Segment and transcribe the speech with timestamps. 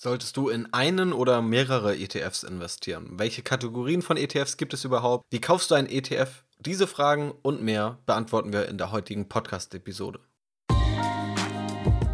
[0.00, 3.14] Solltest du in einen oder mehrere ETFs investieren?
[3.14, 5.24] Welche Kategorien von ETFs gibt es überhaupt?
[5.28, 6.44] Wie kaufst du einen ETF?
[6.60, 10.20] Diese Fragen und mehr beantworten wir in der heutigen Podcast-Episode.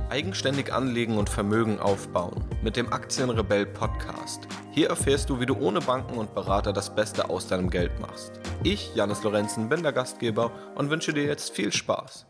[0.08, 4.48] Eigenständig anlegen und Vermögen aufbauen mit dem Aktienrebell Podcast.
[4.70, 8.32] Hier erfährst du, wie du ohne Banken und Berater das Beste aus deinem Geld machst.
[8.62, 12.24] Ich, Janis Lorenzen, bin der Gastgeber und wünsche dir jetzt viel Spaß.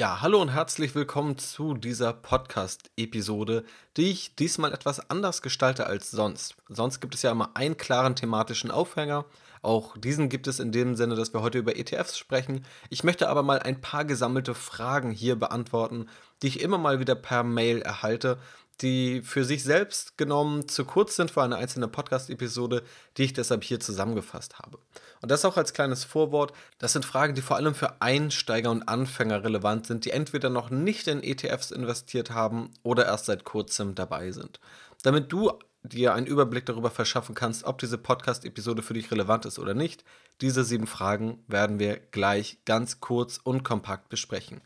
[0.00, 3.62] Ja, hallo und herzlich willkommen zu dieser Podcast-Episode,
[3.98, 6.56] die ich diesmal etwas anders gestalte als sonst.
[6.70, 9.26] Sonst gibt es ja immer einen klaren thematischen Aufhänger.
[9.60, 12.64] Auch diesen gibt es in dem Sinne, dass wir heute über ETFs sprechen.
[12.88, 16.08] Ich möchte aber mal ein paar gesammelte Fragen hier beantworten,
[16.40, 18.38] die ich immer mal wieder per Mail erhalte
[18.82, 22.82] die für sich selbst genommen zu kurz sind für eine einzelne Podcast-Episode,
[23.16, 24.78] die ich deshalb hier zusammengefasst habe.
[25.20, 26.52] Und das auch als kleines Vorwort.
[26.78, 30.70] Das sind Fragen, die vor allem für Einsteiger und Anfänger relevant sind, die entweder noch
[30.70, 34.58] nicht in ETFs investiert haben oder erst seit kurzem dabei sind.
[35.02, 35.52] Damit du
[35.84, 40.04] dir einen Überblick darüber verschaffen kannst, ob diese Podcast-Episode für dich relevant ist oder nicht,
[40.40, 44.60] diese sieben Fragen werden wir gleich ganz kurz und kompakt besprechen.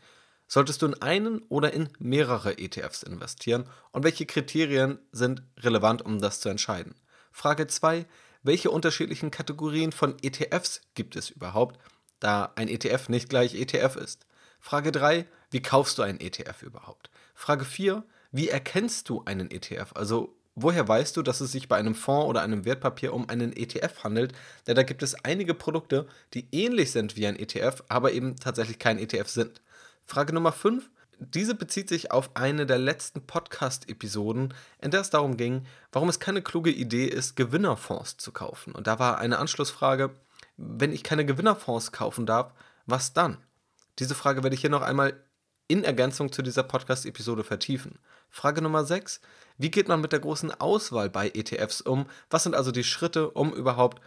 [0.47, 6.19] Solltest du in einen oder in mehrere ETFs investieren und welche Kriterien sind relevant, um
[6.19, 6.95] das zu entscheiden?
[7.31, 8.05] Frage 2.
[8.43, 11.79] Welche unterschiedlichen Kategorien von ETFs gibt es überhaupt,
[12.19, 14.25] da ein ETF nicht gleich ETF ist?
[14.59, 15.27] Frage 3.
[15.51, 17.09] Wie kaufst du einen ETF überhaupt?
[17.35, 18.03] Frage 4.
[18.31, 19.91] Wie erkennst du einen ETF?
[19.95, 23.55] Also woher weißt du, dass es sich bei einem Fonds oder einem Wertpapier um einen
[23.55, 24.33] ETF handelt?
[24.65, 28.79] Denn da gibt es einige Produkte, die ähnlich sind wie ein ETF, aber eben tatsächlich
[28.79, 29.61] kein ETF sind.
[30.07, 30.89] Frage Nummer 5.
[31.19, 36.21] Diese bezieht sich auf eine der letzten Podcast-Episoden, in der es darum ging, warum es
[36.21, 38.73] keine kluge Idee ist, Gewinnerfonds zu kaufen.
[38.73, 40.11] Und da war eine Anschlussfrage,
[40.55, 42.53] wenn ich keine Gewinnerfonds kaufen darf,
[42.85, 43.37] was dann?
[43.99, 45.21] Diese Frage werde ich hier noch einmal
[45.67, 47.99] in Ergänzung zu dieser Podcast-Episode vertiefen.
[48.29, 49.19] Frage Nummer 6.
[49.57, 52.05] Wie geht man mit der großen Auswahl bei ETFs um?
[52.29, 54.01] Was sind also die Schritte, um überhaupt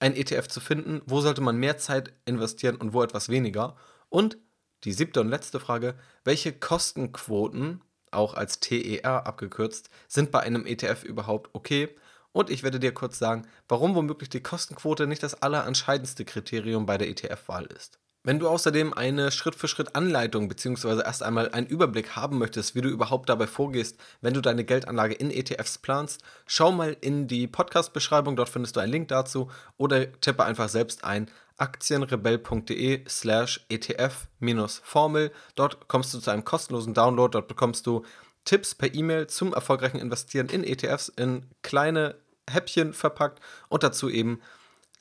[0.00, 1.00] ein ETF zu finden?
[1.06, 3.76] Wo sollte man mehr Zeit investieren und wo etwas weniger?
[4.08, 4.36] Und
[4.84, 11.04] die siebte und letzte Frage, welche Kostenquoten, auch als TER abgekürzt, sind bei einem ETF
[11.04, 11.88] überhaupt okay?
[12.32, 16.98] Und ich werde dir kurz sagen, warum womöglich die Kostenquote nicht das allerentscheidendste Kriterium bei
[16.98, 17.98] der ETF-Wahl ist.
[18.26, 21.02] Wenn du außerdem eine Schritt-für-Schritt-Anleitung bzw.
[21.04, 25.12] erst einmal einen Überblick haben möchtest, wie du überhaupt dabei vorgehst, wenn du deine Geldanlage
[25.12, 30.10] in ETFs planst, schau mal in die Podcast-Beschreibung, dort findest du einen Link dazu oder
[30.22, 35.30] tippe einfach selbst ein aktienrebell.de slash ETF-Formel.
[35.54, 38.06] Dort kommst du zu einem kostenlosen Download, dort bekommst du
[38.46, 42.14] Tipps per E-Mail zum erfolgreichen Investieren in ETFs in kleine
[42.48, 44.40] Häppchen verpackt und dazu eben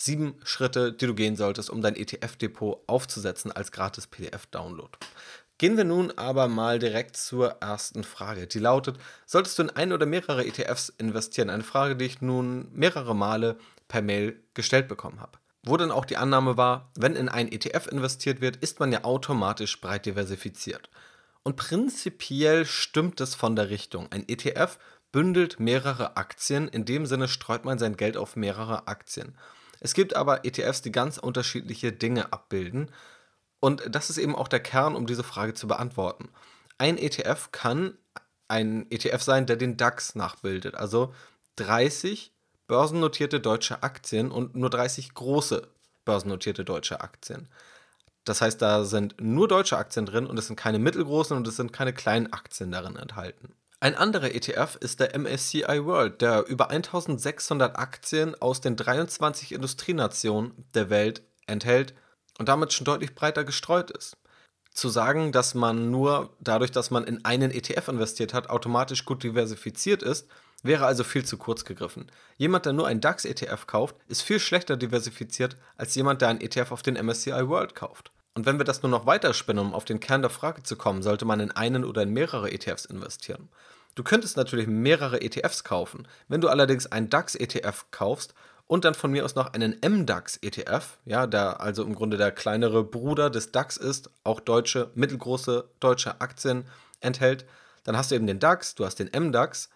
[0.04, 4.90] Sieben Schritte, die du gehen solltest, um dein ETF-Depot aufzusetzen als gratis PDF-Download.
[5.58, 8.46] Gehen wir nun aber mal direkt zur ersten Frage.
[8.46, 11.50] Die lautet, solltest du in ein oder mehrere ETFs investieren?
[11.50, 13.56] Eine Frage, die ich nun mehrere Male
[13.88, 15.38] per Mail gestellt bekommen habe.
[15.64, 19.06] Wo dann auch die Annahme war, wenn in ein ETF investiert wird, ist man ja
[19.06, 20.90] automatisch breit diversifiziert.
[21.44, 24.12] Und prinzipiell stimmt es von der Richtung.
[24.12, 24.78] Ein ETF
[25.14, 29.38] bündelt mehrere Aktien, in dem Sinne streut man sein Geld auf mehrere Aktien.
[29.84, 32.90] Es gibt aber ETFs, die ganz unterschiedliche Dinge abbilden.
[33.60, 36.30] Und das ist eben auch der Kern, um diese Frage zu beantworten.
[36.78, 37.98] Ein ETF kann
[38.48, 40.76] ein ETF sein, der den DAX nachbildet.
[40.76, 41.14] Also
[41.58, 42.32] 30
[42.68, 45.68] börsennotierte deutsche Aktien und nur 30 große
[46.06, 47.50] börsennotierte deutsche Aktien.
[48.24, 51.58] Das heißt, da sind nur deutsche Aktien drin und es sind keine mittelgroßen und es
[51.58, 53.54] sind keine kleinen Aktien darin enthalten.
[53.84, 60.54] Ein anderer ETF ist der MSCI World, der über 1600 Aktien aus den 23 Industrienationen
[60.74, 61.94] der Welt enthält
[62.40, 64.16] und damit schon deutlich breiter gestreut ist.
[64.72, 69.22] Zu sagen, dass man nur dadurch, dass man in einen ETF investiert hat, automatisch gut
[69.22, 70.30] diversifiziert ist,
[70.62, 72.10] wäre also viel zu kurz gegriffen.
[72.38, 76.72] Jemand, der nur einen DAX-ETF kauft, ist viel schlechter diversifiziert als jemand, der einen ETF
[76.72, 78.13] auf den MSCI World kauft.
[78.36, 81.04] Und wenn wir das nur noch weiterspinnen, um auf den Kern der Frage zu kommen,
[81.04, 83.50] sollte man in einen oder in mehrere ETFs investieren.
[83.96, 86.08] Du könntest natürlich mehrere ETFs kaufen.
[86.28, 88.34] Wenn du allerdings einen DAX-ETF kaufst
[88.66, 92.84] und dann von mir aus noch einen MDAX-ETF, ja, der also im Grunde der kleinere
[92.84, 96.66] Bruder des DAX ist, auch deutsche, mittelgroße deutsche Aktien
[97.02, 97.46] enthält,
[97.84, 99.70] dann hast du eben den DAX, du hast den MDAX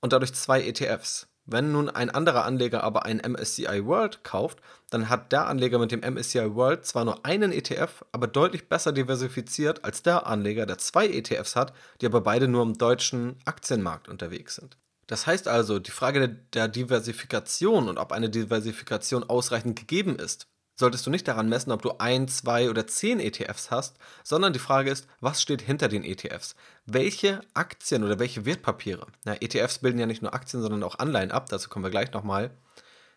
[0.00, 1.26] und dadurch zwei ETFs.
[1.46, 5.92] Wenn nun ein anderer Anleger aber einen MSCI World kauft, dann hat der Anleger mit
[5.92, 10.78] dem MSCI World zwar nur einen ETF, aber deutlich besser diversifiziert als der Anleger, der
[10.78, 14.78] zwei ETFs hat, die aber beide nur im deutschen Aktienmarkt unterwegs sind.
[15.06, 21.06] Das heißt also, die Frage der Diversifikation und ob eine Diversifikation ausreichend gegeben ist, solltest
[21.06, 24.90] du nicht daran messen, ob du ein, zwei oder zehn ETFs hast, sondern die Frage
[24.90, 26.56] ist, was steht hinter den ETFs?
[26.86, 29.06] Welche Aktien oder welche Wertpapiere?
[29.24, 32.12] Na, ETFs bilden ja nicht nur Aktien, sondern auch Anleihen ab, dazu kommen wir gleich
[32.12, 32.50] nochmal.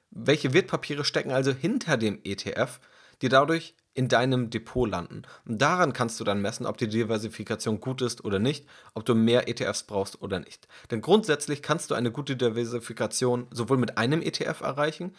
[0.09, 2.79] Welche Wertpapiere stecken also hinter dem ETF,
[3.21, 5.23] die dadurch in deinem Depot landen?
[5.45, 9.15] Und daran kannst du dann messen, ob die Diversifikation gut ist oder nicht, ob du
[9.15, 10.67] mehr ETFs brauchst oder nicht.
[10.91, 15.13] Denn grundsätzlich kannst du eine gute Diversifikation sowohl mit einem ETF erreichen,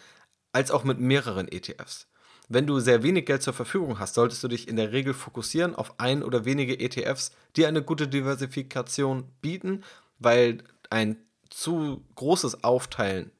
[0.53, 2.08] als auch mit mehreren ETFs.
[2.49, 5.75] Wenn du sehr wenig Geld zur Verfügung hast, solltest du dich in der Regel fokussieren
[5.75, 9.85] auf ein oder wenige ETFs, die eine gute Diversifikation bieten,
[10.19, 11.17] weil ein
[11.51, 13.31] zu großes Aufteilen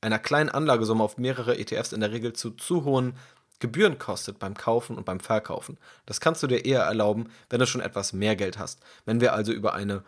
[0.00, 3.14] einer kleinen Anlagesumme auf mehrere ETFs in der Regel zu zu hohen
[3.58, 5.78] Gebühren kostet beim Kaufen und beim Verkaufen.
[6.04, 8.80] Das kannst du dir eher erlauben, wenn du schon etwas mehr Geld hast.
[9.06, 10.02] Wenn wir also über eine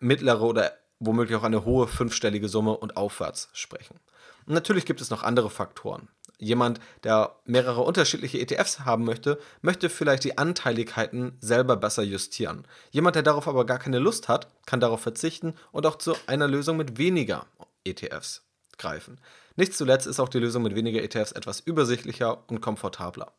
[0.00, 4.00] mittlere oder womöglich auch eine hohe fünfstellige Summe und aufwärts sprechen.
[4.46, 6.08] Und natürlich gibt es noch andere Faktoren.
[6.40, 12.66] Jemand, der mehrere unterschiedliche ETFs haben möchte, möchte vielleicht die Anteiligkeiten selber besser justieren.
[12.90, 16.48] Jemand, der darauf aber gar keine Lust hat, kann darauf verzichten und auch zu einer
[16.48, 17.46] Lösung mit weniger
[17.84, 18.42] ETFs
[18.78, 19.20] greifen.
[19.56, 23.32] Nicht zuletzt ist auch die Lösung mit weniger ETFs etwas übersichtlicher und komfortabler.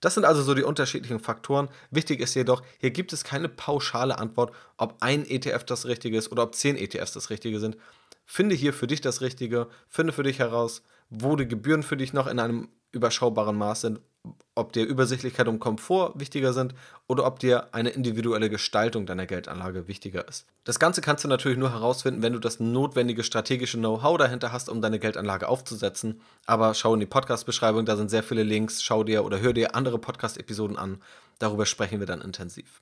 [0.00, 1.68] Das sind also so die unterschiedlichen Faktoren.
[1.90, 6.30] Wichtig ist jedoch, hier gibt es keine pauschale Antwort, ob ein ETF das Richtige ist
[6.30, 7.76] oder ob zehn ETFs das Richtige sind.
[8.26, 10.82] Finde hier für dich das Richtige, finde für dich heraus,
[11.20, 14.00] wo die Gebühren für dich noch in einem überschaubaren Maß sind,
[14.54, 16.74] ob dir Übersichtlichkeit und Komfort wichtiger sind
[17.08, 20.46] oder ob dir eine individuelle Gestaltung deiner Geldanlage wichtiger ist.
[20.62, 24.68] Das Ganze kannst du natürlich nur herausfinden, wenn du das notwendige strategische Know-how dahinter hast,
[24.68, 26.20] um deine Geldanlage aufzusetzen.
[26.46, 28.82] Aber schau in die Podcast-Beschreibung, da sind sehr viele Links.
[28.82, 31.02] Schau dir oder hör dir andere Podcast-Episoden an.
[31.38, 32.80] Darüber sprechen wir dann intensiv.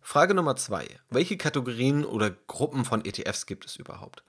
[0.00, 4.22] Frage Nummer zwei: Welche Kategorien oder Gruppen von ETFs gibt es überhaupt?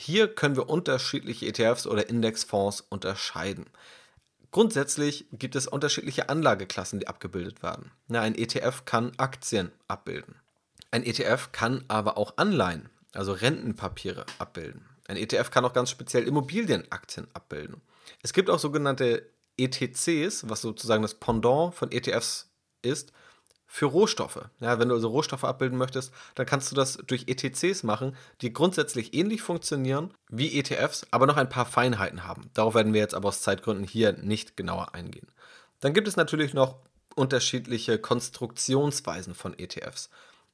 [0.00, 3.66] Hier können wir unterschiedliche ETFs oder Indexfonds unterscheiden.
[4.52, 7.90] Grundsätzlich gibt es unterschiedliche Anlageklassen, die abgebildet werden.
[8.06, 10.36] Na, ein ETF kann Aktien abbilden.
[10.92, 14.86] Ein ETF kann aber auch Anleihen, also Rentenpapiere, abbilden.
[15.08, 17.80] Ein ETF kann auch ganz speziell Immobilienaktien abbilden.
[18.22, 22.52] Es gibt auch sogenannte ETCs, was sozusagen das Pendant von ETFs
[22.82, 23.12] ist,
[23.68, 24.40] für Rohstoffe.
[24.60, 28.52] Ja, wenn du also Rohstoffe abbilden möchtest, dann kannst du das durch ETCs machen, die
[28.52, 32.50] grundsätzlich ähnlich funktionieren wie ETFs, aber noch ein paar Feinheiten haben.
[32.54, 35.28] Darauf werden wir jetzt aber aus Zeitgründen hier nicht genauer eingehen.
[35.80, 36.76] Dann gibt es natürlich noch
[37.14, 40.08] unterschiedliche Konstruktionsweisen von ETFs.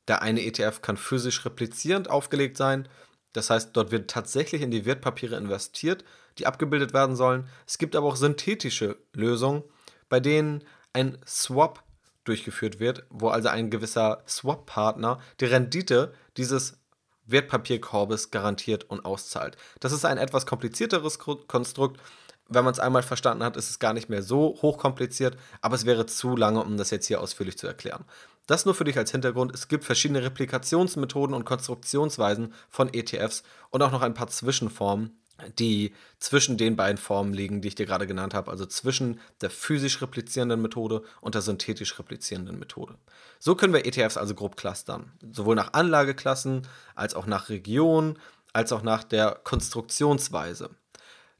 [0.09, 2.89] Der eine ETF kann physisch replizierend aufgelegt sein,
[3.35, 6.05] das heißt, dort wird tatsächlich in die Wertpapiere investiert,
[6.39, 7.49] die abgebildet werden sollen.
[7.67, 9.65] Es gibt aber auch synthetische Lösungen,
[10.09, 11.83] bei denen ein Swap
[12.25, 16.79] durchgeführt wird, wo also ein gewisser Swap-Partner die Rendite dieses
[17.27, 19.57] Wertpapierkorbes garantiert und auszahlt.
[19.81, 22.01] Das ist ein etwas komplizierteres Konstrukt.
[22.49, 25.87] Wenn man es einmal verstanden hat, ist es gar nicht mehr so hochkompliziert, aber es
[25.87, 28.05] wäre zu lange, um das jetzt hier ausführlich zu erklären.
[28.47, 29.55] Das nur für dich als Hintergrund.
[29.55, 35.19] Es gibt verschiedene Replikationsmethoden und Konstruktionsweisen von ETFs und auch noch ein paar Zwischenformen,
[35.59, 39.51] die zwischen den beiden Formen liegen, die ich dir gerade genannt habe, also zwischen der
[39.51, 42.97] physisch replizierenden Methode und der synthetisch replizierenden Methode.
[43.39, 48.19] So können wir ETFs also grob clustern, sowohl nach Anlageklassen als auch nach Region,
[48.53, 50.71] als auch nach der Konstruktionsweise.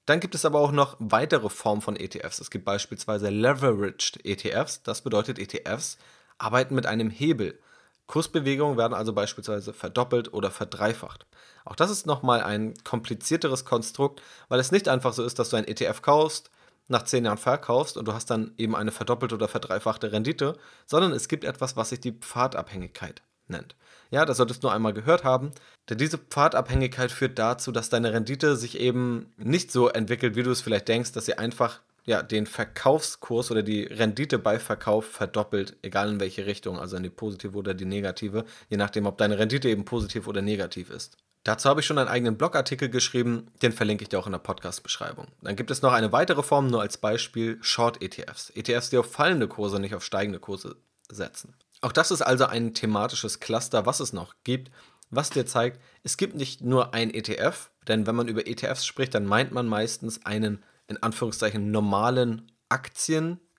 [0.07, 2.41] Dann gibt es aber auch noch weitere Formen von ETFs.
[2.41, 5.99] Es gibt beispielsweise Leveraged ETFs, das bedeutet ETFs
[6.37, 7.59] arbeiten mit einem Hebel.
[8.07, 11.27] Kursbewegungen werden also beispielsweise verdoppelt oder verdreifacht.
[11.65, 15.57] Auch das ist nochmal ein komplizierteres Konstrukt, weil es nicht einfach so ist, dass du
[15.57, 16.51] ein ETF kaufst,
[16.89, 21.13] nach zehn Jahren verkaufst und du hast dann eben eine verdoppelte oder verdreifachte Rendite, sondern
[21.13, 23.75] es gibt etwas, was sich die Pfadabhängigkeit nennt.
[24.11, 25.53] Ja, das solltest du nur einmal gehört haben,
[25.89, 30.51] denn diese Pfadabhängigkeit führt dazu, dass deine Rendite sich eben nicht so entwickelt, wie du
[30.51, 35.77] es vielleicht denkst, dass sie einfach ja, den Verkaufskurs oder die Rendite bei Verkauf verdoppelt,
[35.83, 39.39] egal in welche Richtung, also in die positive oder die negative, je nachdem, ob deine
[39.39, 41.17] Rendite eben positiv oder negativ ist.
[41.45, 44.39] Dazu habe ich schon einen eigenen Blogartikel geschrieben, den verlinke ich dir auch in der
[44.39, 45.29] Podcast-Beschreibung.
[45.43, 48.51] Dann gibt es noch eine weitere Form, nur als Beispiel Short-ETFs.
[48.51, 50.77] ETFs, die auf fallende Kurse, nicht auf steigende Kurse
[51.11, 51.55] setzen.
[51.83, 54.71] Auch das ist also ein thematisches Cluster, was es noch gibt,
[55.11, 59.15] was dir zeigt, es gibt nicht nur ein ETF, denn wenn man über ETFs spricht,
[59.15, 62.51] dann meint man meistens einen in Anführungszeichen normalen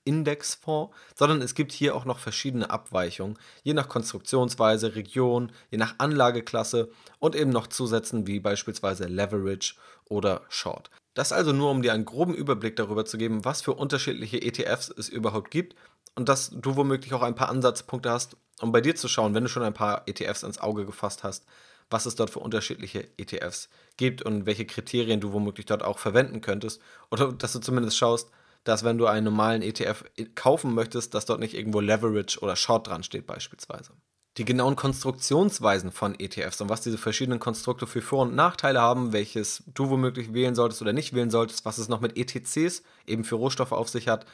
[0.06, 5.96] Aktienindexfonds, sondern es gibt hier auch noch verschiedene Abweichungen, je nach Konstruktionsweise, Region, je nach
[5.98, 9.74] Anlageklasse und eben noch Zusätzen wie beispielsweise Leverage
[10.08, 10.90] oder Short.
[11.14, 14.90] Das also nur, um dir einen groben Überblick darüber zu geben, was für unterschiedliche ETFs
[14.90, 15.74] es überhaupt gibt
[16.14, 19.44] und dass du womöglich auch ein paar Ansatzpunkte hast, um bei dir zu schauen, wenn
[19.44, 21.46] du schon ein paar ETFs ins Auge gefasst hast,
[21.90, 26.40] was es dort für unterschiedliche ETFs gibt und welche Kriterien du womöglich dort auch verwenden
[26.40, 26.80] könntest.
[27.10, 28.30] Oder dass du zumindest schaust,
[28.66, 30.04] dass wenn du einen normalen ETF
[30.34, 33.92] kaufen möchtest, dass dort nicht irgendwo Leverage oder Short dran steht beispielsweise.
[34.38, 39.12] Die genauen Konstruktionsweisen von ETFs und was diese verschiedenen Konstrukte für Vor- und Nachteile haben,
[39.12, 43.24] welches du womöglich wählen solltest oder nicht wählen solltest, was es noch mit ETCs eben
[43.24, 44.26] für Rohstoffe auf sich hat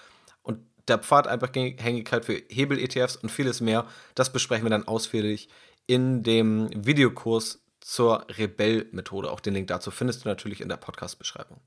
[0.42, 0.58] und
[0.88, 5.48] der Pfadeinbringigkeit für Hebel-ETFs und vieles mehr, das besprechen wir dann ausführlich
[5.86, 9.30] in dem Videokurs zur Rebell-Methode.
[9.30, 11.60] Auch den Link dazu findest du natürlich in der Podcast-Beschreibung.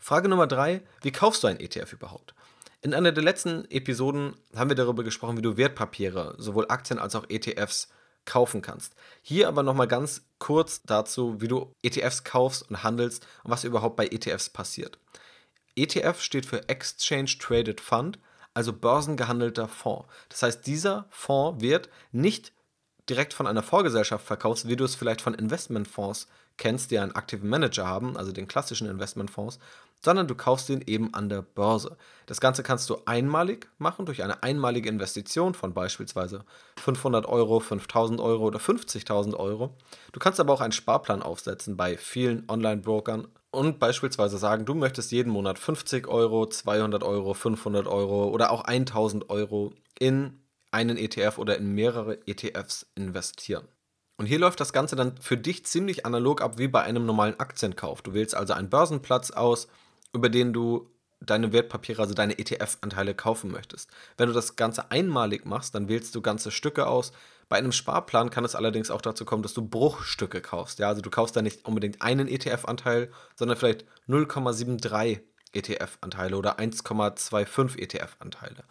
[0.00, 2.34] Frage Nummer drei: Wie kaufst du ein ETF überhaupt?
[2.82, 7.14] In einer der letzten Episoden haben wir darüber gesprochen, wie du Wertpapiere, sowohl Aktien als
[7.14, 7.88] auch ETFs,
[8.24, 8.94] kaufen kannst.
[9.22, 13.96] Hier aber nochmal ganz kurz dazu, wie du ETFs kaufst und handelst und was überhaupt
[13.96, 14.98] bei ETFs passiert.
[15.76, 18.18] ETF steht für Exchange Traded Fund,
[18.54, 20.06] also börsengehandelter Fonds.
[20.28, 22.52] Das heißt, dieser Fonds wird nicht
[23.08, 27.48] direkt von einer Vorgesellschaft verkaufst, wie du es vielleicht von Investmentfonds kennst, die einen aktiven
[27.48, 29.58] Manager haben, also den klassischen Investmentfonds,
[30.00, 31.96] sondern du kaufst den eben an der Börse.
[32.26, 36.44] Das Ganze kannst du einmalig machen durch eine einmalige Investition von beispielsweise
[36.78, 39.76] 500 Euro, 5000 Euro oder 50.000 Euro.
[40.12, 45.12] Du kannst aber auch einen Sparplan aufsetzen bei vielen Online-Brokern und beispielsweise sagen, du möchtest
[45.12, 50.40] jeden Monat 50 Euro, 200 Euro, 500 Euro oder auch 1000 Euro in
[50.70, 53.66] einen ETF oder in mehrere ETFs investieren.
[54.16, 57.40] Und hier läuft das Ganze dann für dich ziemlich analog ab wie bei einem normalen
[57.40, 58.02] Aktienkauf.
[58.02, 59.66] Du wählst also einen Börsenplatz aus,
[60.12, 60.90] über den du
[61.20, 63.90] deine Wertpapiere, also deine ETF-Anteile kaufen möchtest.
[64.16, 67.12] Wenn du das Ganze einmalig machst, dann wählst du ganze Stücke aus.
[67.48, 70.78] Bei einem Sparplan kann es allerdings auch dazu kommen, dass du Bruchstücke kaufst.
[70.78, 75.20] Ja, also du kaufst da nicht unbedingt einen ETF-Anteil, sondern vielleicht 0,73
[75.52, 78.64] ETF-Anteile oder 1,25 ETF-Anteile.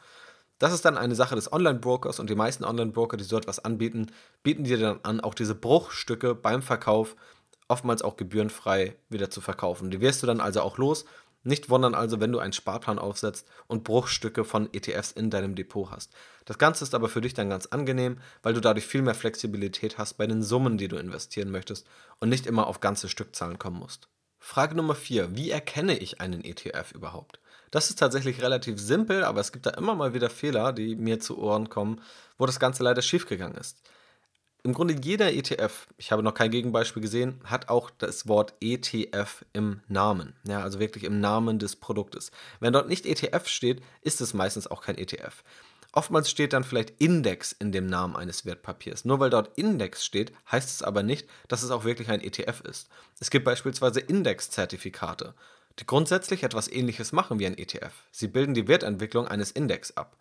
[0.58, 4.08] Das ist dann eine Sache des Online-Brokers und die meisten Online-Broker, die so etwas anbieten,
[4.44, 7.16] bieten dir dann an, auch diese Bruchstücke beim Verkauf
[7.70, 9.92] oftmals auch gebührenfrei wieder zu verkaufen.
[9.92, 11.06] Die wirst du dann also auch los.
[11.44, 15.90] Nicht wundern also, wenn du einen Sparplan aufsetzt und Bruchstücke von ETFs in deinem Depot
[15.90, 16.12] hast.
[16.46, 19.98] Das Ganze ist aber für dich dann ganz angenehm, weil du dadurch viel mehr Flexibilität
[19.98, 21.88] hast bei den Summen, die du investieren möchtest
[22.20, 24.10] und nicht immer auf ganze Stückzahlen kommen musst.
[24.40, 25.36] Frage Nummer 4.
[25.36, 27.40] Wie erkenne ich einen ETF überhaupt?
[27.72, 31.20] Das ist tatsächlich relativ simpel, aber es gibt da immer mal wieder Fehler, die mir
[31.20, 32.02] zu Ohren kommen,
[32.38, 33.82] wo das Ganze leider schiefgegangen ist.
[34.64, 39.46] Im Grunde jeder ETF, ich habe noch kein Gegenbeispiel gesehen, hat auch das Wort ETF
[39.54, 40.36] im Namen.
[40.46, 42.32] Ja, also wirklich im Namen des Produktes.
[42.60, 45.44] Wenn dort nicht ETF steht, ist es meistens auch kein ETF.
[45.92, 49.06] Oftmals steht dann vielleicht Index in dem Namen eines Wertpapiers.
[49.06, 52.62] Nur weil dort Index steht, heißt es aber nicht, dass es auch wirklich ein ETF
[52.62, 52.90] ist.
[53.20, 55.34] Es gibt beispielsweise Indexzertifikate
[55.80, 57.94] die grundsätzlich etwas ähnliches machen wie ein ETF.
[58.12, 60.18] Sie bilden die Wertentwicklung eines Index ab.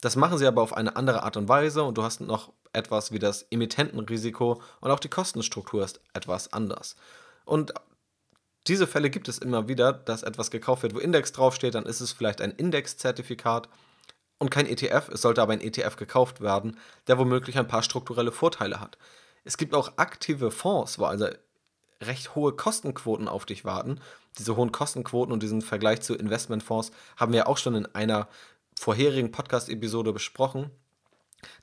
[0.00, 3.12] Das machen sie aber auf eine andere Art und Weise und du hast noch etwas
[3.12, 6.96] wie das Emittentenrisiko und auch die Kostenstruktur ist etwas anders.
[7.44, 7.74] Und
[8.66, 12.00] diese Fälle gibt es immer wieder, dass etwas gekauft wird, wo Index draufsteht, dann ist
[12.00, 13.68] es vielleicht ein Indexzertifikat
[14.38, 15.08] und kein ETF.
[15.12, 18.98] Es sollte aber ein ETF gekauft werden, der womöglich ein paar strukturelle Vorteile hat.
[19.44, 21.26] Es gibt auch aktive Fonds, wo also
[22.00, 24.00] recht hohe Kostenquoten auf dich warten.
[24.38, 28.28] Diese hohen Kostenquoten und diesen Vergleich zu Investmentfonds haben wir auch schon in einer
[28.78, 30.70] vorherigen Podcast-Episode besprochen.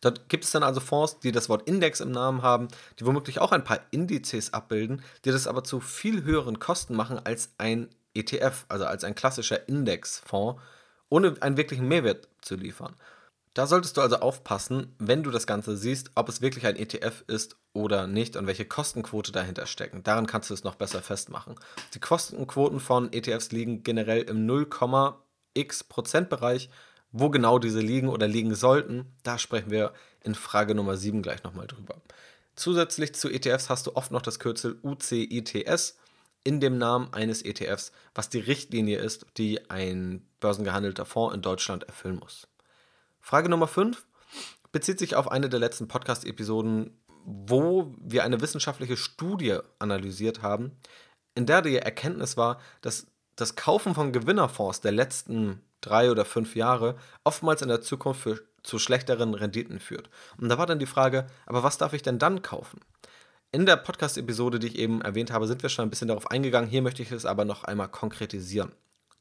[0.01, 2.67] Dort gibt es dann also Fonds, die das Wort Index im Namen haben,
[2.99, 7.19] die womöglich auch ein paar Indizes abbilden, die das aber zu viel höheren Kosten machen
[7.23, 10.61] als ein ETF, also als ein klassischer Indexfonds,
[11.09, 12.95] ohne einen wirklichen Mehrwert zu liefern.
[13.53, 17.23] Da solltest du also aufpassen, wenn du das Ganze siehst, ob es wirklich ein ETF
[17.27, 20.03] ist oder nicht und welche Kostenquote dahinter stecken.
[20.03, 21.55] Daran kannst du es noch besser festmachen.
[21.93, 26.69] Die Kostenquoten von ETFs liegen generell im 0,x Prozentbereich.
[27.11, 31.43] Wo genau diese liegen oder liegen sollten, da sprechen wir in Frage Nummer 7 gleich
[31.43, 31.95] nochmal drüber.
[32.55, 35.97] Zusätzlich zu ETFs hast du oft noch das Kürzel UCITS
[36.43, 41.83] in dem Namen eines ETFs, was die Richtlinie ist, die ein börsengehandelter Fonds in Deutschland
[41.83, 42.47] erfüllen muss.
[43.21, 44.05] Frage Nummer 5
[44.71, 50.71] bezieht sich auf eine der letzten Podcast-Episoden, wo wir eine wissenschaftliche Studie analysiert haben,
[51.35, 56.55] in der die Erkenntnis war, dass das Kaufen von Gewinnerfonds der letzten drei oder fünf
[56.55, 60.09] Jahre oftmals in der Zukunft für, zu schlechteren Renditen führt.
[60.39, 62.79] Und da war dann die Frage, aber was darf ich denn dann kaufen?
[63.51, 66.69] In der Podcast-Episode, die ich eben erwähnt habe, sind wir schon ein bisschen darauf eingegangen.
[66.69, 68.71] Hier möchte ich es aber noch einmal konkretisieren.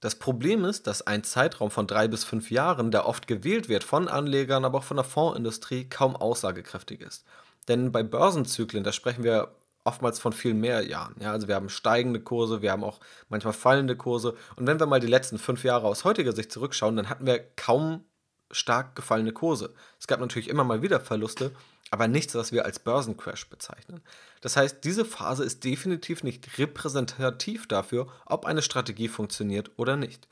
[0.00, 3.82] Das Problem ist, dass ein Zeitraum von drei bis fünf Jahren, der oft gewählt wird
[3.82, 7.24] von Anlegern, aber auch von der Fondsindustrie, kaum aussagekräftig ist.
[7.66, 9.54] Denn bei Börsenzyklen, da sprechen wir
[9.88, 11.16] oftmals von viel mehr Jahren.
[11.20, 14.36] Ja, also wir haben steigende Kurse, wir haben auch manchmal fallende Kurse.
[14.56, 17.40] Und wenn wir mal die letzten fünf Jahre aus heutiger Sicht zurückschauen, dann hatten wir
[17.56, 18.04] kaum
[18.50, 19.74] stark gefallene Kurse.
[19.98, 21.52] Es gab natürlich immer mal wieder Verluste,
[21.90, 24.02] aber nichts, was wir als Börsencrash bezeichnen.
[24.40, 30.28] Das heißt, diese Phase ist definitiv nicht repräsentativ dafür, ob eine Strategie funktioniert oder nicht.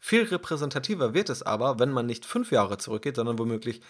[0.00, 3.82] Viel repräsentativer wird es aber, wenn man nicht fünf Jahre zurückgeht, sondern womöglich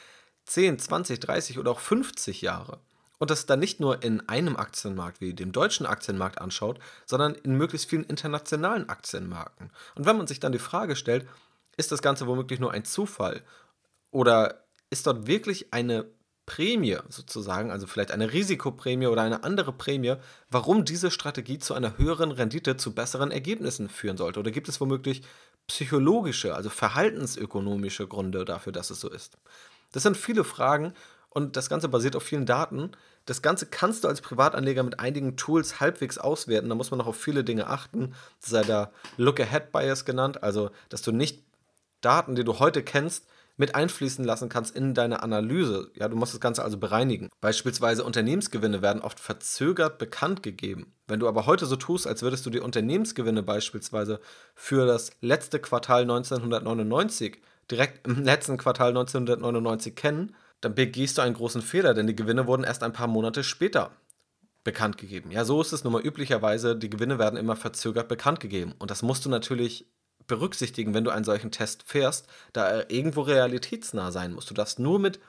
[0.44, 2.80] 10, 20, 30 oder auch 50 Jahre.
[3.18, 7.56] Und das dann nicht nur in einem Aktienmarkt wie dem deutschen Aktienmarkt anschaut, sondern in
[7.56, 9.70] möglichst vielen internationalen Aktienmärkten.
[9.94, 11.26] Und wenn man sich dann die Frage stellt,
[11.76, 13.42] ist das Ganze womöglich nur ein Zufall?
[14.10, 16.06] Oder ist dort wirklich eine
[16.46, 20.14] Prämie sozusagen, also vielleicht eine Risikoprämie oder eine andere Prämie,
[20.48, 24.38] warum diese Strategie zu einer höheren Rendite, zu besseren Ergebnissen führen sollte?
[24.40, 25.22] Oder gibt es womöglich
[25.66, 29.38] psychologische, also verhaltensökonomische Gründe dafür, dass es so ist?
[29.92, 30.94] Das sind viele Fragen
[31.36, 32.92] und das Ganze basiert auf vielen Daten.
[33.26, 36.70] Das Ganze kannst du als Privatanleger mit einigen Tools halbwegs auswerten.
[36.70, 38.14] Da muss man noch auf viele Dinge achten.
[38.40, 41.44] Das sei der Look-Ahead-Bias genannt, also dass du nicht
[42.00, 43.26] Daten, die du heute kennst,
[43.58, 45.90] mit einfließen lassen kannst in deine Analyse.
[45.94, 47.28] Ja, du musst das Ganze also bereinigen.
[47.42, 50.94] Beispielsweise Unternehmensgewinne werden oft verzögert bekannt gegeben.
[51.06, 54.20] Wenn du aber heute so tust, als würdest du die Unternehmensgewinne beispielsweise
[54.54, 61.34] für das letzte Quartal 1999 direkt im letzten Quartal 1999 kennen, dann begehst du einen
[61.34, 63.90] großen Fehler, denn die Gewinne wurden erst ein paar Monate später
[64.64, 65.30] bekannt gegeben.
[65.30, 68.74] Ja, so ist es nun mal üblicherweise, die Gewinne werden immer verzögert bekannt gegeben.
[68.78, 69.86] Und das musst du natürlich
[70.26, 74.46] berücksichtigen, wenn du einen solchen Test fährst, da er irgendwo realitätsnah sein muss.
[74.46, 75.20] Du darfst nur mit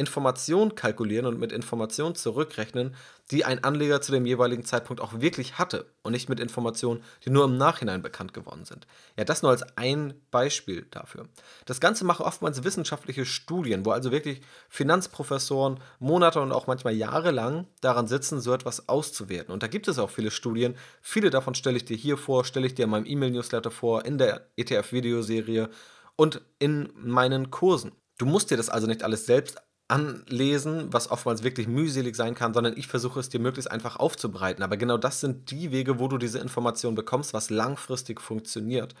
[0.00, 2.96] Information kalkulieren und mit Informationen zurückrechnen,
[3.30, 7.30] die ein Anleger zu dem jeweiligen Zeitpunkt auch wirklich hatte und nicht mit Informationen, die
[7.30, 8.86] nur im Nachhinein bekannt geworden sind.
[9.16, 11.28] Ja, das nur als ein Beispiel dafür.
[11.66, 14.40] Das Ganze machen oftmals wissenschaftliche Studien, wo also wirklich
[14.70, 19.52] Finanzprofessoren Monate und auch manchmal Jahre lang daran sitzen, so etwas auszuwerten.
[19.52, 20.74] Und da gibt es auch viele Studien.
[21.02, 24.16] Viele davon stelle ich dir hier vor, stelle ich dir in meinem E-Mail-Newsletter vor, in
[24.16, 25.68] der ETF-Videoserie
[26.16, 27.92] und in meinen Kursen.
[28.18, 32.54] Du musst dir das also nicht alles selbst anlesen, was oftmals wirklich mühselig sein kann,
[32.54, 34.62] sondern ich versuche es dir möglichst einfach aufzubereiten.
[34.62, 38.94] Aber genau das sind die Wege, wo du diese Information bekommst, was langfristig funktioniert.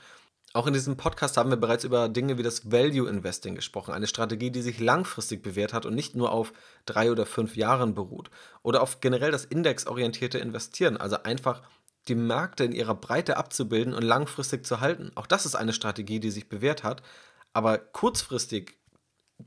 [0.52, 4.08] Auch in diesem Podcast haben wir bereits über Dinge wie das Value Investing gesprochen, eine
[4.08, 6.52] Strategie, die sich langfristig bewährt hat und nicht nur auf
[6.86, 8.30] drei oder fünf Jahren beruht.
[8.64, 11.62] Oder auf generell das indexorientierte Investieren, also einfach
[12.08, 15.12] die Märkte in ihrer Breite abzubilden und langfristig zu halten.
[15.14, 17.02] Auch das ist eine Strategie, die sich bewährt hat.
[17.52, 18.79] Aber kurzfristig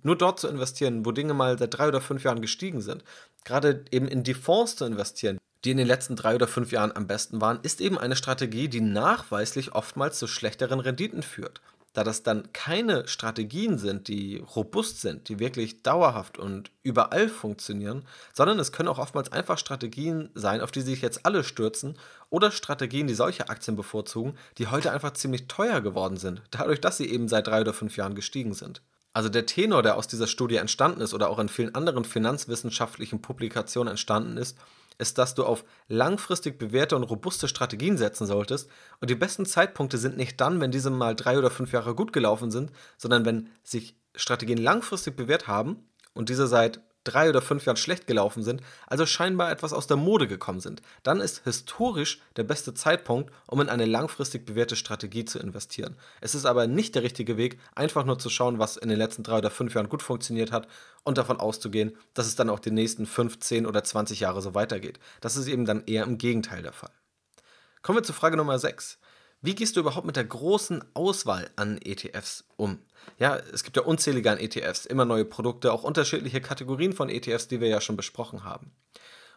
[0.02, 3.04] nur dort zu investieren, wo Dinge mal seit drei oder fünf Jahren gestiegen sind,
[3.46, 6.96] gerade eben in die Fonds zu investieren, die in den letzten drei oder fünf Jahren
[6.96, 11.62] am besten waren, ist eben eine Strategie, die nachweislich oftmals zu schlechteren Renditen führt.
[11.94, 18.04] Da das dann keine Strategien sind, die robust sind, die wirklich dauerhaft und überall funktionieren,
[18.34, 21.96] sondern es können auch oftmals einfach Strategien sein, auf die sich jetzt alle stürzen,
[22.32, 26.98] oder Strategien, die solche Aktien bevorzugen, die heute einfach ziemlich teuer geworden sind, dadurch, dass
[26.98, 28.82] sie eben seit drei oder fünf Jahren gestiegen sind.
[29.14, 33.22] Also der Tenor, der aus dieser Studie entstanden ist oder auch in vielen anderen finanzwissenschaftlichen
[33.22, 34.58] Publikationen entstanden ist,
[34.98, 38.70] ist, dass du auf langfristig bewährte und robuste Strategien setzen solltest.
[39.00, 42.14] Und die besten Zeitpunkte sind nicht dann, wenn diese mal drei oder fünf Jahre gut
[42.14, 47.66] gelaufen sind, sondern wenn sich Strategien langfristig bewährt haben und diese seit drei oder fünf
[47.66, 52.22] Jahren schlecht gelaufen sind, also scheinbar etwas aus der Mode gekommen sind, dann ist historisch
[52.36, 55.96] der beste Zeitpunkt, um in eine langfristig bewährte Strategie zu investieren.
[56.22, 59.24] Es ist aber nicht der richtige Weg, einfach nur zu schauen, was in den letzten
[59.24, 60.68] drei oder fünf Jahren gut funktioniert hat
[61.04, 64.56] und davon auszugehen, dass es dann auch die nächsten fünf, zehn oder zwanzig Jahre so
[64.56, 65.00] weitergeht.
[65.22, 66.92] Das ist eben dann eher im Gegenteil der Fall.
[67.82, 68.98] Kommen wir zu Frage Nummer 6.
[69.42, 72.80] Wie gehst du überhaupt mit der großen Auswahl an ETFs um?
[73.20, 77.48] Ja, es gibt ja unzählige an ETFs, immer neue Produkte, auch unterschiedliche Kategorien von ETFs,
[77.48, 78.72] die wir ja schon besprochen haben.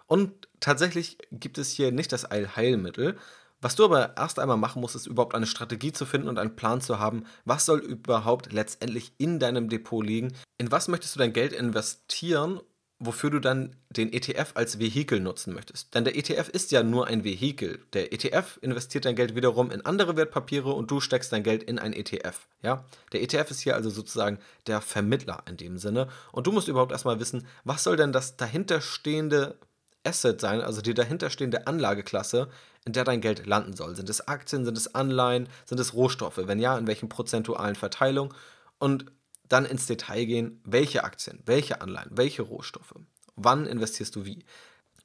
[0.07, 3.19] Und tatsächlich gibt es hier nicht das Allheilmittel.
[3.61, 6.57] Was du aber erst einmal machen musst, ist überhaupt eine Strategie zu finden und einen
[6.57, 11.19] Plan zu haben, was soll überhaupt letztendlich in deinem Depot liegen, in was möchtest du
[11.19, 12.61] dein Geld investieren
[12.99, 15.95] wofür du dann den ETF als Vehikel nutzen möchtest.
[15.95, 17.81] Denn der ETF ist ja nur ein Vehikel.
[17.93, 21.79] Der ETF investiert dein Geld wiederum in andere Wertpapiere und du steckst dein Geld in
[21.79, 22.49] ein ETF.
[22.63, 22.85] Ja?
[23.13, 26.09] Der ETF ist hier also sozusagen der Vermittler in dem Sinne.
[26.33, 29.59] Und du musst überhaupt erstmal wissen, was soll denn das dahinterstehende
[30.07, 32.49] Asset sein, also die dahinterstehende Anlageklasse,
[32.87, 33.97] in der dein Geld landen soll.
[33.97, 36.41] Sind es Aktien, sind es Anleihen, sind es Rohstoffe?
[36.45, 38.33] Wenn ja, in welchen prozentualen Verteilung?
[38.79, 39.07] Und
[39.49, 42.95] dann ins Detail gehen, welche Aktien, welche Anleihen, welche Rohstoffe,
[43.37, 44.45] wann investierst du wie.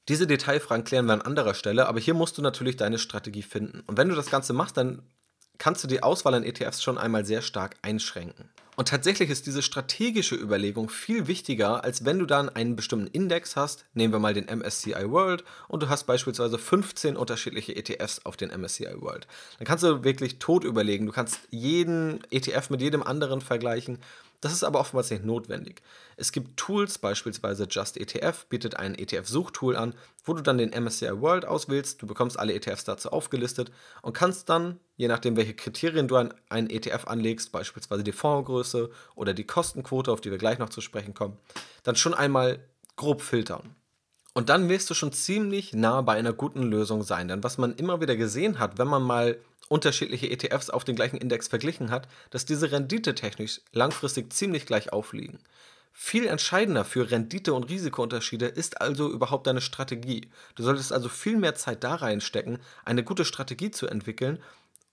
[0.08, 3.84] Diese Detailfragen klären wir an anderer Stelle, aber hier musst du natürlich deine Strategie finden.
[3.86, 5.04] Und wenn du das Ganze machst, dann
[5.58, 8.50] kannst du die Auswahl an ETFs schon einmal sehr stark einschränken.
[8.78, 13.56] Und tatsächlich ist diese strategische Überlegung viel wichtiger, als wenn du dann einen bestimmten Index
[13.56, 18.38] hast, nehmen wir mal den MSCI World, und du hast beispielsweise 15 unterschiedliche ETFs auf
[18.38, 19.28] den MSCI World.
[19.60, 24.00] Dann kannst du wirklich tot überlegen, du kannst jeden ETF mit jedem anderen vergleichen
[24.42, 25.84] Das ist aber oftmals nicht notwendig.
[26.18, 29.94] Es gibt Tools, beispielsweise Just ETF bietet ein ETF-Suchtool an,
[30.26, 34.50] wo du dann den MSCI World auswählst, du bekommst alle ETFs dazu aufgelistet und kannst
[34.50, 39.46] dann, je nachdem welche Kriterien du an einen ETF anlegst, beispielsweise die Fondsgröße oder die
[39.46, 41.38] Kostenquote, auf die wir gleich noch zu sprechen kommen,
[41.84, 42.60] dann schon einmal
[42.96, 43.76] grob filtern.
[44.34, 47.28] Und dann wirst du schon ziemlich nah bei einer guten Lösung sein.
[47.28, 51.18] Denn was man immer wieder gesehen hat, wenn man mal unterschiedliche ETFs auf den gleichen
[51.18, 55.40] Index verglichen hat, dass diese Rendite technisch langfristig ziemlich gleich aufliegen.
[55.94, 60.30] Viel entscheidender für Rendite- und Risikounterschiede ist also überhaupt deine Strategie.
[60.56, 64.42] Du solltest also viel mehr Zeit da reinstecken, eine gute Strategie zu entwickeln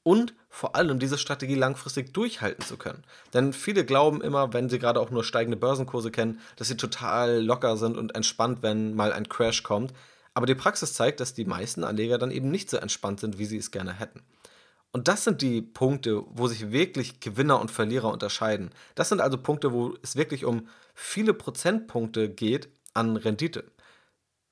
[0.08, 3.04] und vor allem diese Strategie langfristig durchhalten zu können.
[3.34, 7.44] Denn viele glauben immer, wenn sie gerade auch nur steigende Börsenkurse kennen, dass sie total
[7.44, 9.92] locker sind und entspannt, wenn mal ein Crash kommt.
[10.32, 13.44] Aber die Praxis zeigt, dass die meisten Anleger dann eben nicht so entspannt sind, wie
[13.44, 14.22] sie es gerne hätten.
[14.92, 18.70] Und das sind die Punkte, wo sich wirklich Gewinner und Verlierer unterscheiden.
[18.94, 23.70] Das sind also Punkte, wo es wirklich um viele Prozentpunkte geht an Rendite.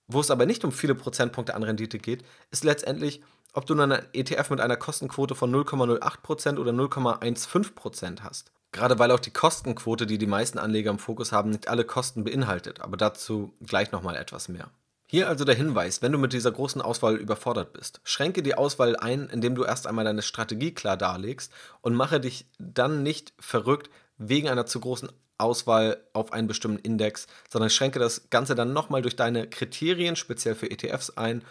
[0.07, 3.23] Wo es aber nicht um viele Prozentpunkte an Rendite geht, ist letztendlich,
[3.57, 8.53] ob du einen ETF mit einer Kostenquote von 0,08% oder 0,15% hast.
[8.71, 12.25] Gerade weil auch die Kostenquote, die die meisten Anleger im Fokus haben, nicht alle Kosten
[12.25, 12.83] beinhaltet.
[12.83, 14.69] Aber dazu gleich nochmal etwas mehr.
[15.07, 18.01] Hier also der Hinweis, wenn du mit dieser großen Auswahl überfordert bist.
[18.05, 22.47] Schränke die Auswahl ein, indem du erst einmal deine Strategie klar darlegst und mache dich
[22.59, 23.88] dann nicht verrückt
[24.19, 29.01] wegen einer zu großen Auswahl auf einen bestimmten Index, sondern schränke das Ganze dann nochmal
[29.01, 31.42] durch deine Kriterien speziell für ETFs ein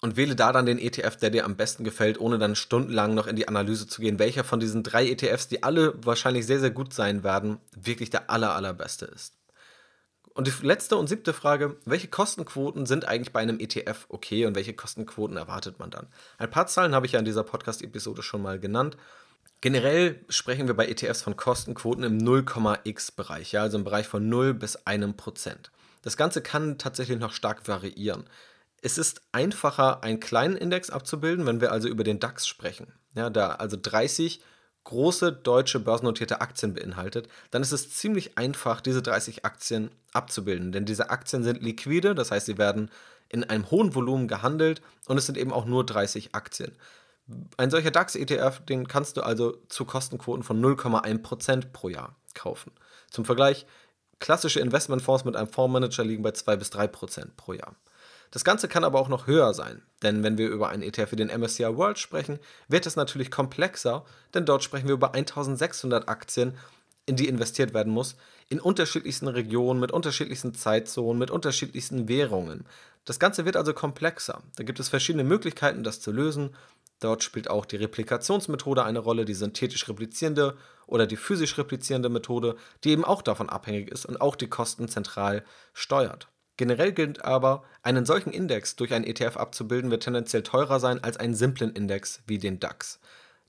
[0.00, 3.26] und wähle da dann den ETF, der dir am besten gefällt, ohne dann stundenlang noch
[3.26, 6.70] in die Analyse zu gehen, welcher von diesen drei ETFs, die alle wahrscheinlich sehr, sehr
[6.70, 9.34] gut sein werden, wirklich der aller, allerbeste ist.
[10.34, 14.54] Und die letzte und siebte Frage, welche Kostenquoten sind eigentlich bei einem ETF okay und
[14.54, 16.06] welche Kostenquoten erwartet man dann?
[16.38, 18.96] Ein paar Zahlen habe ich ja in dieser Podcast-Episode schon mal genannt.
[19.60, 24.54] Generell sprechen wir bei ETFs von Kostenquoten im 0,x-Bereich, ja, also im Bereich von 0
[24.54, 25.72] bis 1 Prozent.
[26.02, 28.22] Das Ganze kann tatsächlich noch stark variieren.
[28.80, 32.92] Es ist einfacher, einen kleinen Index abzubilden, wenn wir also über den DAX sprechen.
[33.14, 34.40] Ja, da also 30
[34.84, 40.72] große deutsche börsennotierte Aktien beinhaltet, dann ist es ziemlich einfach, diese 30 Aktien abzubilden.
[40.72, 42.90] Denn diese Aktien sind liquide, das heißt, sie werden
[43.28, 46.72] in einem hohen Volumen gehandelt und es sind eben auch nur 30 Aktien.
[47.58, 52.72] Ein solcher DAX-ETF, den kannst du also zu Kostenquoten von 0,1% pro Jahr kaufen.
[53.10, 53.66] Zum Vergleich,
[54.20, 57.76] klassische Investmentfonds mit einem Fondsmanager liegen bei 2 bis 3% pro Jahr.
[58.30, 61.16] Das Ganze kann aber auch noch höher sein, denn wenn wir über einen ETF wie
[61.16, 62.38] den MSCI World sprechen,
[62.68, 66.56] wird es natürlich komplexer, denn dort sprechen wir über 1600 Aktien,
[67.06, 68.16] in die investiert werden muss,
[68.50, 72.66] in unterschiedlichsten Regionen, mit unterschiedlichsten Zeitzonen, mit unterschiedlichsten Währungen.
[73.06, 74.42] Das Ganze wird also komplexer.
[74.56, 76.54] Da gibt es verschiedene Möglichkeiten, das zu lösen.
[77.00, 82.56] Dort spielt auch die Replikationsmethode eine Rolle, die synthetisch replizierende oder die physisch replizierende Methode,
[82.84, 86.28] die eben auch davon abhängig ist und auch die Kosten zentral steuert.
[86.58, 91.16] Generell gilt aber, einen solchen Index durch einen ETF abzubilden, wird tendenziell teurer sein als
[91.16, 93.00] einen simplen Index wie den DAX.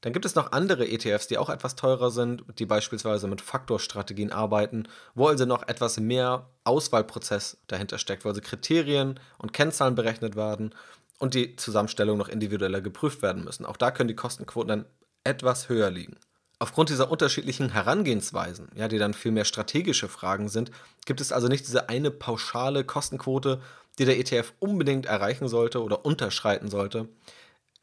[0.01, 4.31] Dann gibt es noch andere ETFs, die auch etwas teurer sind, die beispielsweise mit Faktorstrategien
[4.31, 10.35] arbeiten, wo also noch etwas mehr Auswahlprozess dahinter steckt, wo also Kriterien und Kennzahlen berechnet
[10.35, 10.73] werden
[11.17, 13.65] und die Zusammenstellung noch individueller geprüft werden müssen.
[13.65, 14.85] Auch da können die Kostenquoten dann
[15.23, 16.15] etwas höher liegen.
[16.61, 20.71] Aufgrund dieser unterschiedlichen Herangehensweisen, ja, die dann viel mehr strategische Fragen sind,
[21.05, 23.61] gibt es also nicht diese eine pauschale Kostenquote,
[23.97, 27.07] die der ETF unbedingt erreichen sollte oder unterschreiten sollte.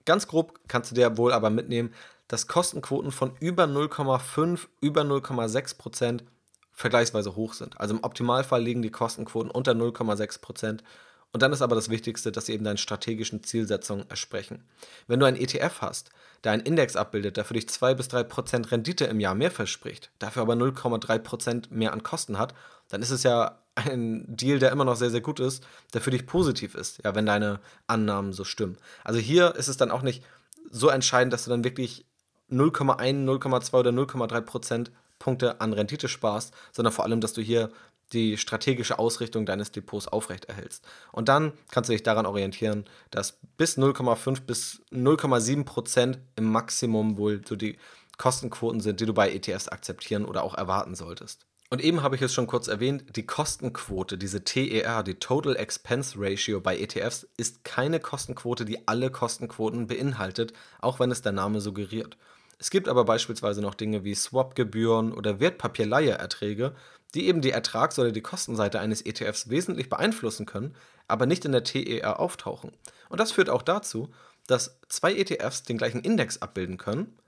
[0.04, 1.94] Ganz grob kannst du dir wohl aber mitnehmen,
[2.28, 6.24] dass Kostenquoten von über 0,5, über 0,6 Prozent
[6.72, 7.80] vergleichsweise hoch sind.
[7.80, 10.84] Also im Optimalfall liegen die Kostenquoten unter 0,6 Prozent
[11.32, 14.64] und dann ist aber das Wichtigste, dass sie eben deinen strategischen Zielsetzungen ersprechen.
[15.06, 16.10] Wenn du einen ETF hast,
[16.44, 19.50] der einen Index abbildet, der für dich 2 bis 3 Prozent Rendite im Jahr mehr
[19.50, 22.54] verspricht, dafür aber 0,3 Prozent mehr an Kosten hat,
[22.88, 26.10] dann ist es ja ein Deal, der immer noch sehr, sehr gut ist, der für
[26.10, 28.78] dich positiv ist, ja, wenn deine Annahmen so stimmen.
[29.04, 30.24] Also hier ist es dann auch nicht
[30.70, 32.06] so entscheidend, dass du dann wirklich
[32.50, 37.70] 0,1, 0,2 oder 0,3 Prozent Punkte an Rendite sparst, sondern vor allem, dass du hier
[38.12, 40.84] die strategische Ausrichtung deines Depots aufrechterhältst.
[41.12, 47.18] Und dann kannst du dich daran orientieren, dass bis 0,5 bis 0,7 Prozent im Maximum
[47.18, 47.78] wohl so die
[48.18, 51.46] Kostenquoten sind, die du bei ETFs akzeptieren oder auch erwarten solltest.
[51.68, 56.14] Und eben habe ich es schon kurz erwähnt, die Kostenquote, diese TER, die Total Expense
[56.16, 61.60] Ratio bei ETFs, ist keine Kostenquote, die alle Kostenquoten beinhaltet, auch wenn es der Name
[61.60, 62.16] suggeriert.
[62.58, 66.74] Es gibt aber beispielsweise noch Dinge wie Swap-Gebühren oder Wertpapierleihe-Erträge,
[67.14, 70.74] die eben die Ertrags- oder die Kostenseite eines ETFs wesentlich beeinflussen können,
[71.08, 72.72] aber nicht in der TER auftauchen.
[73.08, 74.10] Und das führt auch dazu,
[74.46, 77.18] dass zwei ETFs den gleichen Index abbilden können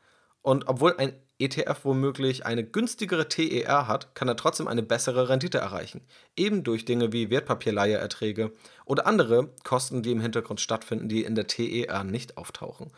[0.43, 5.59] und obwohl ein ETF womöglich eine günstigere TER hat, kann er trotzdem eine bessere Rendite
[5.59, 6.01] erreichen.
[6.37, 8.53] Eben durch Dinge wie Wertpapierleihererträge
[8.85, 12.91] oder andere Kosten, die im Hintergrund stattfinden, die in der TER nicht auftauchen.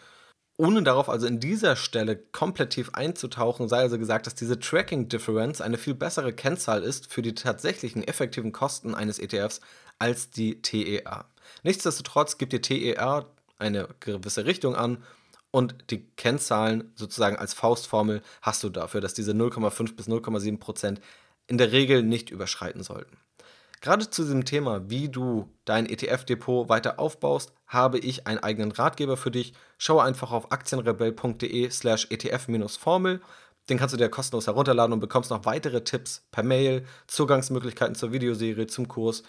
[0.61, 5.09] Ohne darauf also in dieser Stelle komplett tief einzutauchen, sei also gesagt, dass diese Tracking
[5.09, 9.63] Difference eine viel bessere Kennzahl ist für die tatsächlichen effektiven Kosten eines ETFs
[9.99, 11.25] als die TER.
[11.63, 13.25] Nichtsdestotrotz gibt die TER
[13.59, 15.03] eine gewisse Richtung an
[15.51, 21.01] und die Kennzahlen sozusagen als Faustformel hast du dafür, dass diese 0,5 bis 0,7 Prozent
[21.47, 23.17] in der Regel nicht überschreiten sollten.
[23.81, 29.17] Gerade zu diesem Thema, wie du dein ETF-Depot weiter aufbaust, habe ich einen eigenen Ratgeber
[29.17, 29.55] für dich.
[29.79, 33.23] Schaue einfach auf aktienrebell.de slash ETF-Formel.
[33.71, 38.13] Den kannst du dir kostenlos herunterladen und bekommst noch weitere Tipps per Mail, Zugangsmöglichkeiten zur
[38.13, 39.23] Videoserie, zum Kurs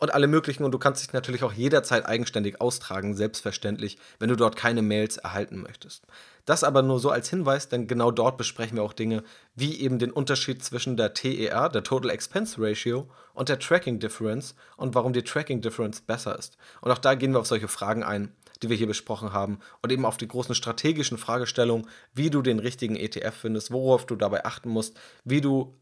[0.00, 0.64] und alle möglichen.
[0.64, 5.18] Und du kannst dich natürlich auch jederzeit eigenständig austragen, selbstverständlich, wenn du dort keine Mails
[5.18, 6.06] erhalten möchtest.
[6.46, 9.22] Das aber nur so als Hinweis, denn genau dort besprechen wir auch Dinge
[9.54, 14.54] wie eben den Unterschied zwischen der TER, der Total Expense Ratio, und der Tracking Difference
[14.76, 16.56] und warum die Tracking Difference besser ist.
[16.80, 18.32] Und auch da gehen wir auf solche Fragen ein,
[18.62, 22.58] die wir hier besprochen haben und eben auf die großen strategischen Fragestellungen, wie du den
[22.58, 25.74] richtigen ETF findest, worauf du dabei achten musst, wie du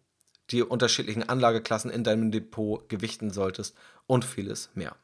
[0.50, 4.96] die unterschiedlichen Anlageklassen in deinem Depot gewichten solltest und vieles mehr.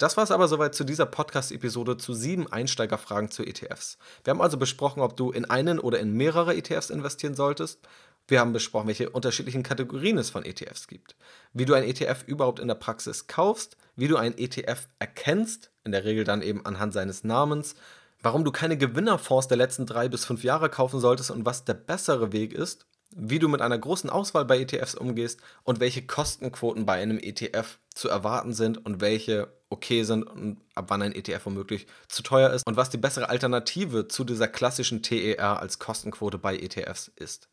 [0.00, 3.98] Das war es aber soweit zu dieser Podcast-Episode zu sieben Einsteigerfragen zu ETFs.
[4.24, 7.80] Wir haben also besprochen, ob du in einen oder in mehrere ETFs investieren solltest.
[8.26, 11.16] Wir haben besprochen, welche unterschiedlichen Kategorien es von ETFs gibt,
[11.52, 15.92] wie du ein ETF überhaupt in der Praxis kaufst, wie du ein ETF erkennst, in
[15.92, 17.74] der Regel dann eben anhand seines Namens,
[18.22, 21.74] warum du keine Gewinnerfonds der letzten drei bis fünf Jahre kaufen solltest und was der
[21.74, 26.86] bessere Weg ist wie du mit einer großen Auswahl bei ETFs umgehst und welche Kostenquoten
[26.86, 31.46] bei einem ETF zu erwarten sind und welche okay sind und ab wann ein ETF
[31.46, 36.38] womöglich zu teuer ist und was die bessere Alternative zu dieser klassischen TER als Kostenquote
[36.38, 37.48] bei ETFs ist.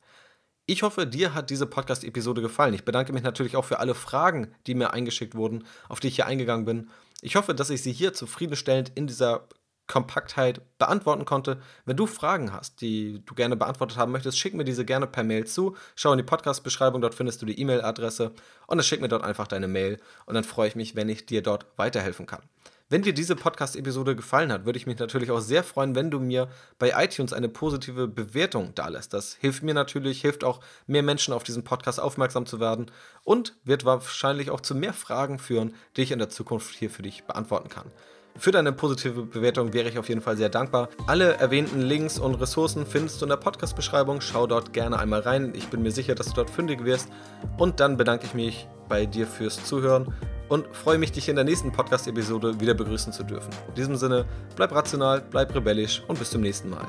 [0.70, 2.74] Ich hoffe, dir hat diese Podcast-Episode gefallen.
[2.74, 6.16] Ich bedanke mich natürlich auch für alle Fragen, die mir eingeschickt wurden, auf die ich
[6.16, 6.90] hier eingegangen bin.
[7.22, 9.48] Ich hoffe, dass ich sie hier zufriedenstellend in dieser
[9.88, 11.62] Kompaktheit beantworten konnte.
[11.86, 15.24] Wenn du Fragen hast, die du gerne beantwortet haben möchtest, schick mir diese gerne per
[15.24, 15.76] Mail zu.
[15.96, 18.32] Schau in die Podcast-Beschreibung, dort findest du die E-Mail-Adresse
[18.68, 21.26] und dann schick mir dort einfach deine Mail und dann freue ich mich, wenn ich
[21.26, 22.42] dir dort weiterhelfen kann.
[22.90, 26.22] Wenn dir diese Podcast-Episode gefallen hat, würde ich mich natürlich auch sehr freuen, wenn du
[26.22, 26.48] mir
[26.80, 29.14] bei iTunes eine positive Bewertung dalässt.
[29.14, 32.90] Das hilft mir natürlich, hilft auch mehr Menschen auf diesen Podcast aufmerksam zu werden
[33.26, 37.02] und wird wahrscheinlich auch zu mehr Fragen führen, die ich in der Zukunft hier für
[37.02, 37.92] dich beantworten kann.
[38.40, 40.90] Für deine positive Bewertung wäre ich auf jeden Fall sehr dankbar.
[41.08, 44.22] Alle erwähnten Links und Ressourcen findest du in der Podcast-Beschreibung.
[44.22, 45.54] Schau dort gerne einmal rein.
[45.56, 47.10] Ich bin mir sicher, dass du dort fündig wirst.
[47.58, 50.14] Und dann bedanke ich mich bei dir fürs Zuhören
[50.50, 53.52] und freue mich, dich in der nächsten Podcast-Episode wieder begrüßen zu dürfen.
[53.70, 56.88] In diesem Sinne, bleib rational, bleib rebellisch und bis zum nächsten Mal.